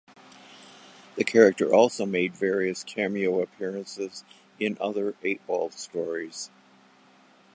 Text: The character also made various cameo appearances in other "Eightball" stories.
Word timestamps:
The 1.15 1.23
character 1.23 1.71
also 1.71 2.07
made 2.07 2.33
various 2.35 2.83
cameo 2.83 3.39
appearances 3.39 4.23
in 4.59 4.75
other 4.81 5.11
"Eightball" 5.23 5.71
stories. 5.71 6.49